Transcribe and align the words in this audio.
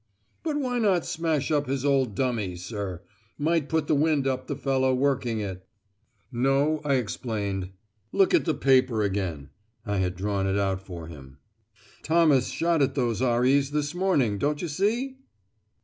"But 0.41 0.55
why 0.57 0.79
not 0.79 1.05
smash 1.05 1.51
up 1.51 1.67
his 1.67 1.85
old 1.85 2.15
dummy, 2.15 2.55
sir? 2.55 3.03
Might 3.37 3.69
put 3.69 3.85
the 3.85 3.93
wind 3.93 4.25
up 4.25 4.47
the 4.47 4.55
fellow 4.55 4.95
working 4.95 5.39
it." 5.41 5.63
"No," 6.31 6.81
I 6.83 6.95
explained. 6.95 7.69
"Look 8.11 8.33
at 8.33 8.45
the 8.45 8.55
paper 8.55 9.03
again. 9.03 9.51
(I 9.85 9.97
had 9.97 10.15
drawn 10.15 10.47
it 10.47 10.57
out 10.57 10.81
for 10.81 11.05
him, 11.05 11.37
as 11.37 11.37
I 11.37 11.37
have 11.37 11.37
on 11.37 11.39
the 11.39 11.39
previous 11.49 11.99
page.) 11.99 12.07
Thomas 12.07 12.47
shot 12.47 12.81
at 12.81 12.95
those 12.95 13.21
R.E.'s 13.21 13.69
this 13.69 13.93
morning, 13.93 14.37
don't 14.39 14.59
you 14.63 14.67
see? 14.67 15.17